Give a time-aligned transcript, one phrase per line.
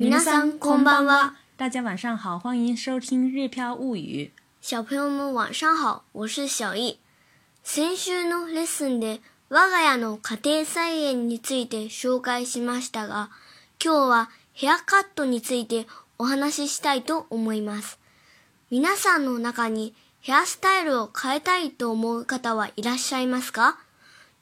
[0.00, 1.34] 皆さんこんばんは。
[1.58, 4.32] 大家晚上好，欢迎收听《日飘物语》。
[4.62, 6.98] 小朋友们晚上好，我是小易。
[7.62, 9.20] 先週のレッスンで
[9.50, 13.28] 我が家の家庭菜園について紹介しましたが、
[13.78, 15.86] 今日はヘアカットについて
[16.16, 17.98] お話ししたいと思います。
[18.70, 23.76] 皆さんの中にヘアスタイルを変えたいと思う方はいらっしゃいますか？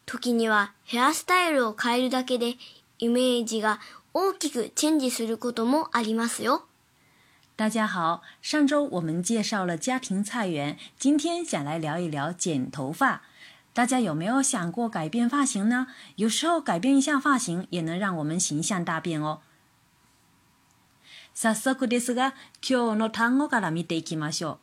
[0.06, 2.54] 時にはヘアスタイルを変えるだけで
[3.00, 3.80] イメージが
[4.20, 6.64] 大きくチェンジすることもありますよ。
[7.56, 13.22] 大家好，上周我们介绍了家庭菜园，今天想来聊一聊剪头发。
[13.72, 15.86] 大家有没有想过改变发型呢？
[16.16, 19.38] 有时候改变一下发型，也能让我们形象大变哦。
[21.32, 24.58] 早速ですが、今日の単語から見ていきましょう。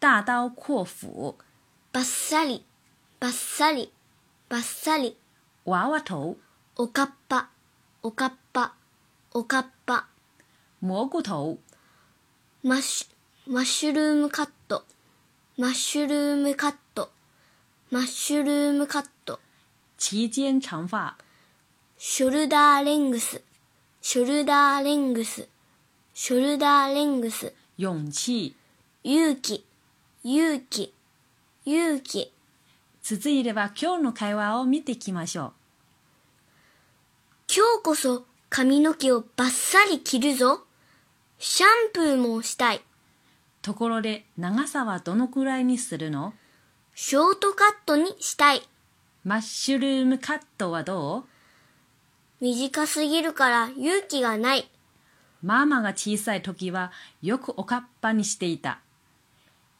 [0.00, 1.36] 大刀阔斧、
[1.92, 2.64] バッサリ、
[3.20, 3.92] バッサリ、
[4.48, 5.16] バッサリ、
[5.64, 6.36] 娃娃头、
[6.74, 7.50] おかっぱ、
[8.02, 8.74] おかっぱ、
[9.32, 10.08] おかっぱ、
[10.80, 11.58] 蘑菇头、
[12.64, 14.84] マッシュ、マッシュルームカット、
[15.56, 17.10] マッシュルームカット、
[17.90, 19.38] マッシュルームカット、
[19.98, 21.16] 齐肩长发、
[21.96, 23.40] ショルダーレングス、
[24.00, 25.48] ショルダーレングス、
[26.14, 28.56] ショルダーレングス、勇气。
[29.04, 29.66] 勇気、
[30.22, 30.94] 勇気、
[31.64, 32.32] 勇気、
[33.02, 35.61] 続いては今日の会話を見ていきましょう。
[37.48, 40.64] 今日こそ髪の毛をバッサリ切るぞ。
[41.38, 42.80] シャンプーもしたい。
[43.60, 46.34] ところで長さはどのくらいにするの？
[46.94, 48.62] ショートカットにしたい。
[49.24, 51.24] マッシュルームカットはどう？
[52.40, 54.70] 短すぎるから勇気がない。
[55.42, 56.90] ママが小さい時は
[57.20, 58.80] よくおかっぱにしていた。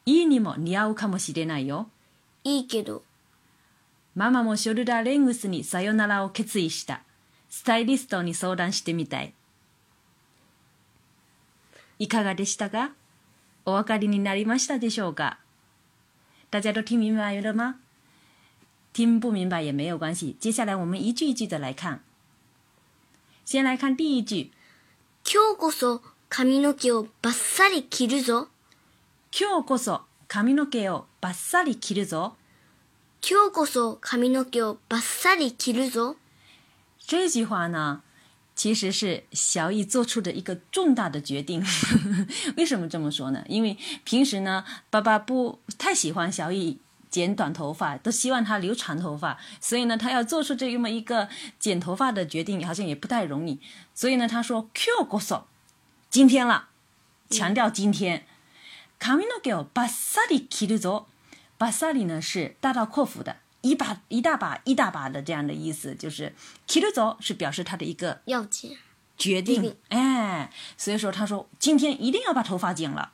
[0.05, 1.89] いいにも似合うかもしれないよ。
[2.45, 3.03] いいけど、
[4.15, 7.03] ママもショルダーレングスにさよならを決意した。
[7.53, 9.35] スタイリストに相談してみたい。
[11.99, 12.93] いかがでしたか？
[13.67, 15.37] お分かりになりましたでしょうか？
[16.51, 17.75] 大家都听明白了吗？
[18.95, 22.01] 听不明白也没有关系，接下来我们一句一句的来看。
[23.45, 24.51] 先来看第一句，
[25.23, 28.49] 今日こそ髪の毛をバッサリ切るぞ。
[29.31, 32.35] 今日こそ髪の毛をバッサリ切るぞ。
[33.21, 36.17] 今日こそ髪の毛をバッサリ切るぞ。
[37.02, 38.02] 这句话呢，
[38.56, 41.64] 其实是小易做出的一个重大的决定。
[42.58, 43.44] 为什么这么说呢？
[43.48, 46.80] 因为平时呢，爸爸不太喜欢小易
[47.10, 51.30] 剪短头发，都希望他留长头发，所以呢，他要做出这么一个
[51.60, 53.60] 剪头发的决定，好像也不太容易。
[53.94, 55.44] 所以呢，他说 “q こそ”，
[56.10, 56.70] 今天了，
[57.30, 58.26] 强调今天。
[59.00, 61.06] 髪の毛をバッサリ切るぞ。
[61.60, 66.34] バッサリ呢是大刀阔斧的， 一把一大把一大把的这样的意思，就是
[66.68, 68.78] 切るぞ是表示他的一个要剪。
[69.18, 73.14] 决定定，哎，所以说他说今天一定要把头发剪了。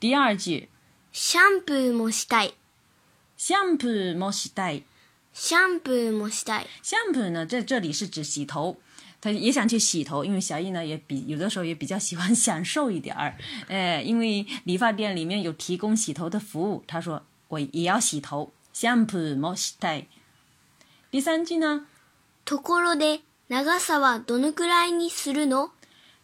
[0.00, 0.68] 第二句，
[1.12, 2.54] シャンプーもしたい。
[3.36, 4.82] シャンプーもしたい。
[5.32, 6.66] シャンプーもしたい。
[6.82, 8.78] シャンプー呢，在这里是指洗头，
[9.20, 13.36] 他也想去洗头，因为小易呢也比有的时候也比较喜欢享受一点儿，
[13.68, 20.07] 哎，因为理发店里面有提供洗头的服务，他说 我也要洗头，シャンプーもしたい。
[21.11, 21.85] 第三句呢，
[22.43, 25.69] ところで、長さはどのくらいにするの？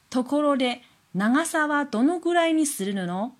[0.10, 0.82] ところで
[1.14, 3.34] 長さはどのぐらいにするの？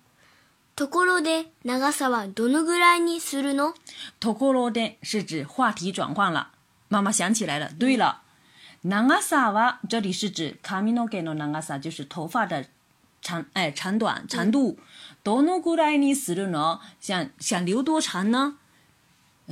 [0.74, 3.74] ところで、長さはどのぐらいにするの？
[4.20, 6.48] ところで是指话题转换了。
[6.88, 8.20] 妈妈想起来了，对了，
[8.84, 12.68] 長さは这里是指髪の毛の長さ，就是头发的
[13.22, 14.76] 长哎长短长度。
[15.24, 16.80] どのぐらいにするの？
[17.00, 18.56] 想想留多长呢？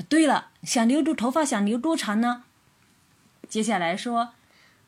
[0.09, 2.43] 对了，想留住头发想留多长呢？
[3.49, 4.31] 接下来说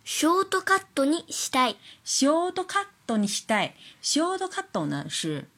[0.04, 1.76] ショートカットにしたい。
[2.04, 3.75] ショートカットにしたい。
[4.00, 5.48] ショートカット呢是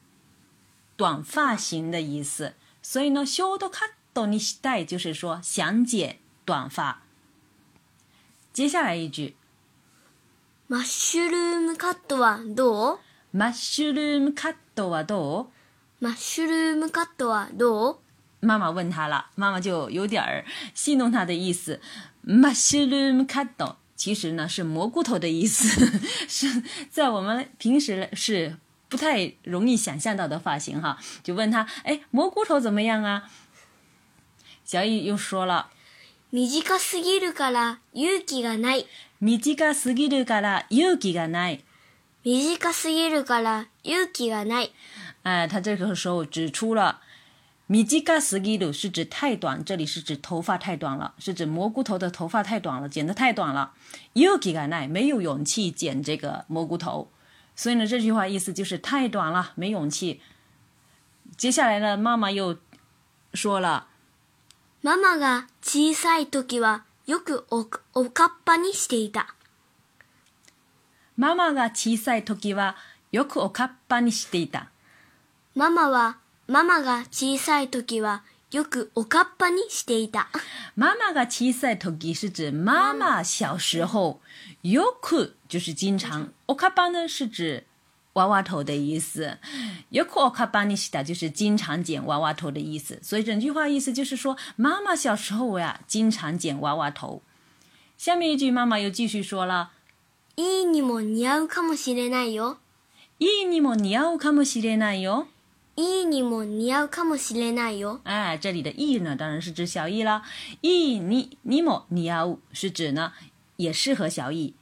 [0.97, 2.53] 短发型的意思，
[2.83, 7.01] 所以呢，ショートカットにしたい就是说想剪短发。
[8.53, 9.33] 接下来一句，
[10.69, 13.04] マッシュルームカットはどう？
[13.34, 15.50] マッシュルームカットはど
[16.00, 17.96] マッシュルームカットはどうう？
[18.40, 21.80] 妈妈问他了，妈妈就有点儿戏弄他的意思。
[22.24, 25.68] マッシュルームカット其实呢是蘑菇头的意思，
[26.26, 28.56] 是在我们平时是
[28.88, 30.98] 不太容易想象到的发型哈。
[31.22, 33.30] 就问他，哎，蘑菇头怎么样啊？
[34.64, 35.68] 小易又说了。
[36.32, 38.86] 短すぎるから勇気がない。
[39.20, 41.64] 短すぎるから勇気がない。
[42.24, 44.72] 短すぎるから勇気がない。
[45.22, 47.00] 哎，他这个时候指出了
[47.68, 53.72] 短すぎる是指太短，这里是指头发太短了，是指蘑菇头的头发太短了，剪得太短了。
[54.14, 57.10] 勇気がない，没有勇气剪这个蘑菇头。
[57.54, 60.20] 所以呢，这句话意思就是太短了，没勇气。
[61.36, 62.58] 接下来呢，妈妈又
[63.34, 63.86] 说了，
[64.82, 69.34] ママが小さい時はよくおおかっぱにしていた。
[71.15, 72.75] 妈妈が小さい時は
[73.11, 74.69] よくおかっぱにしていた。
[75.55, 76.17] ママは、
[76.47, 80.27] ママが小さい時はよくおかっぱにしていた。
[80.75, 84.19] 妈妈が小さい時是指妈妈小时候，
[84.63, 87.63] よく就是经常，おかっぱ呢是指
[88.13, 89.37] 娃娃头的意思，
[89.91, 92.99] よくおかっぱにした就是经常剪娃娃头的意思。
[93.01, 97.21] 所以整句话意思就是说，妈妈小时候呀经常剪娃娃头。
[97.97, 99.71] 下面一句，妈妈又继续说了。
[100.36, 102.58] いいにも似合うかもしれないよ。
[103.18, 105.26] いいにも似合うかもしれないよ。
[105.76, 108.00] いいにも似合うかもしれないよ。
[108.04, 110.22] 哎，这里的“いい”呢，当然是指小易啦。
[110.62, 113.12] いいににも似合う是指呢，
[113.56, 114.54] 也适合小易。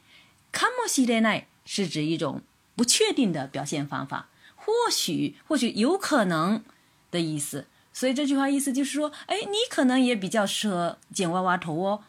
[0.50, 2.42] かもしれない是指一种
[2.76, 6.62] 不确定的表现方法，或许、或许有可能
[7.10, 7.66] 的意思。
[7.92, 12.02] 所以这句话意思就是说，哎，你可能也比较适合剪娃娃头哦。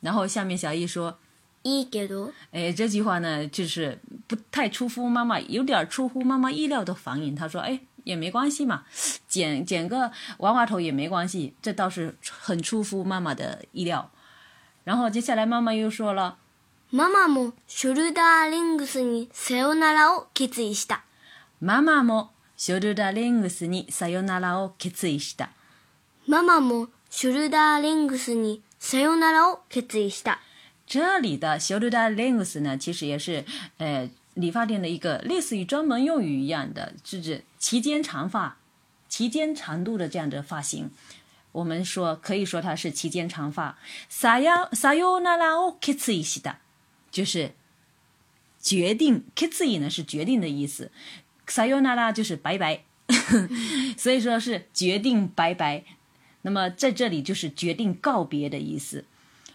[0.00, 1.18] 然后下面小易说。
[1.64, 7.34] いいけど，哎，这句话呢，就是不太出乎妈妈，有点出乎妈妈意料的反应。
[7.34, 8.84] 她说：“哎，也没关系嘛，
[9.28, 14.10] 剪剪个娃娃头也没关系。”这倒是很出乎妈妈的意料。
[14.84, 16.36] 然后接下来妈妈又说了：“
[16.90, 21.04] ママもショルダーレングスにさよならを決意した。
[21.60, 25.50] 妈妈もショルダーレングスにさよならを決意した。
[26.26, 30.40] ママもショルダーレングスにさよならを決意した。”
[30.87, 33.43] 这里的 shoulder length 呢，其实也是
[33.77, 38.57] 呃理发店的一个类似于专门用语一样的，是指齐肩长发、
[39.09, 40.91] 齐肩长度的这样的发型。
[41.53, 43.79] 我们说可以说它是齐肩长发。
[44.11, 46.57] saya sayonara o kitsishida，
[47.09, 47.53] 就是
[48.61, 50.91] 决定 kitsi 呢是决定的意思
[51.47, 52.83] ，sayonara 就是拜拜，
[53.97, 55.83] 所以说是决定拜拜。
[56.43, 59.05] 那么在这里就是决定告别的意思。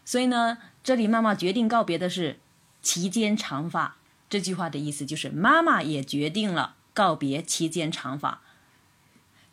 [0.05, 0.59] 所以呢。
[0.90, 2.40] 这里妈妈决定告别的是
[2.82, 3.98] 齐肩长发，
[4.30, 8.42] 这句话的意思就是妈妈也决定了告别齐肩长发。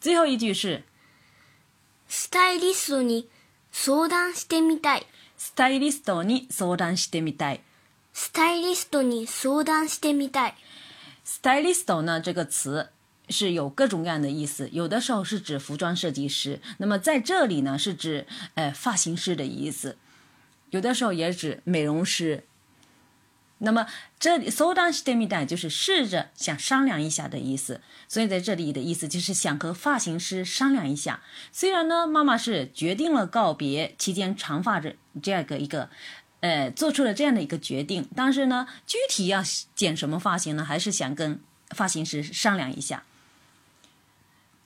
[0.00, 0.82] 最后一句是，
[2.08, 3.28] スタイリストに
[3.70, 5.06] 相談してみたい。
[5.38, 7.60] スタイリストに相談してみたい。
[8.12, 10.54] スタイリストに相談してみたい。
[11.24, 12.90] スタイリスト呢这个词
[13.28, 19.96] 是有各种各样的意思，有的时候是指服装设计师，那么在这里呢是指呃发型师的意思。
[20.69, 22.43] 有的时候也指美容师。
[23.59, 23.87] 那么
[24.19, 31.23] 这里 “so down stay 就是试着想商量一下的意思，所以在这里的意思就是想和发型师商量一下。
[31.51, 35.89] 虽然呢，妈妈是决定了告别期间长发这这样一个一个，
[36.41, 39.43] 呃，做出了这样的一个决定，但是呢，具体要
[39.73, 43.03] 剪什么发型呢，还是想跟发型师商量一下。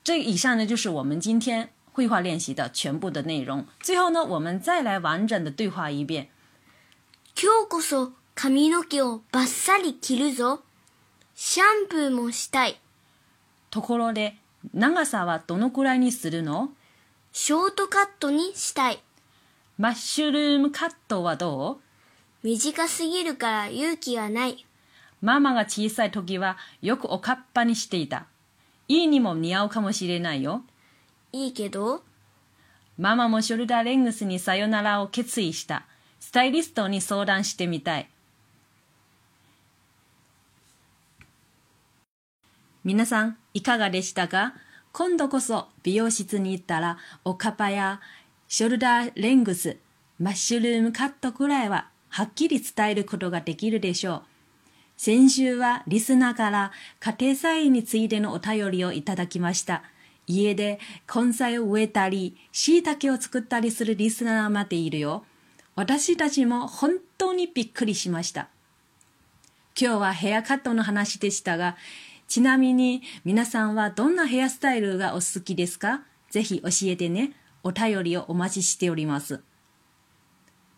[0.04, 1.70] 这以上呢，就是我们今天。
[1.94, 3.66] 绘画练习的全部的内容。
[3.82, 6.30] 最后呢，我们再来完整的对话一遍。
[7.36, 10.64] 今日こそ髪の毛をバッサリ切るぞ。
[11.36, 12.80] シャンプーもしたい。
[13.70, 14.38] ところで、
[14.74, 16.70] 長さはどのくらいにするの？
[17.34, 19.02] ショートカットにしたい。
[19.78, 21.80] マッシュルームカットはど
[22.44, 22.48] う？
[22.48, 24.66] 短すぎるから勇気がない。
[25.22, 28.26] ママが小さい時はよくおかっぱにしていた。
[28.88, 30.64] いいにも似合うかもしれないよ。
[31.34, 32.04] いいけど？
[32.98, 35.86] ママもショルダーレングスにさよならを決意した。
[36.20, 38.10] スタイリストに相談してみたい。
[42.84, 44.54] 皆さん、いかがでしたか？
[44.92, 48.02] 今度こそ美容室に行ったら、おかぱや
[48.48, 49.78] ショルダーレングス、
[50.20, 54.22] マッシュルームカットくらいははっきり伝えることができるでしょう。
[54.98, 59.84] 先週はリスナーから家庭菜園についてのお便りをいただきました。
[60.36, 60.80] 家で
[61.14, 65.26] 根菜を植えたり、椎茸を作ったりするリスナーまでいるよ。
[65.76, 68.50] 私たちも本当にびっくりしました。
[69.80, 71.78] 今日はヘアカットの話でしたが、
[72.28, 76.02] ちなみに皆さんはどんなヘアスタイルがお好きですか？
[76.30, 77.34] ぜひ教えてね。
[77.64, 79.42] お便りをお待ちしております。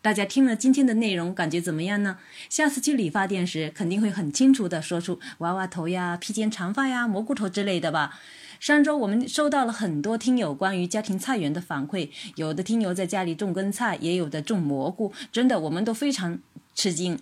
[0.03, 2.17] 大家听了今天的内容，感觉怎么样呢？
[2.49, 8.19] 下次去理发店时，肯定会很清楚的说出娃娃头呀、披肩长发呀、蘑菇头之类的吧。
[8.59, 16.37] 上周我们收到了很多听友关于家庭菜园的反馈，有的听友在家里种根菜，也有的种蘑菇，真的我们都非常
[16.75, 17.17] 吃惊。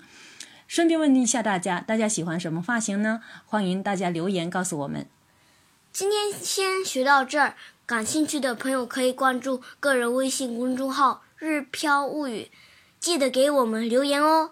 [0.68, 3.22] 顺便问一下大家，大家喜欢什么发型呢？
[3.46, 5.06] 欢迎大家留言告诉我们。
[5.94, 7.54] 今天先学到这儿。
[7.86, 12.50] 感兴趣的朋友可以关注个人微信公众号“日飘物语”，
[13.01, 14.51] 记得给我们留言哦。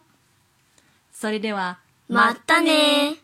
[1.13, 1.77] それでは
[2.07, 3.17] またね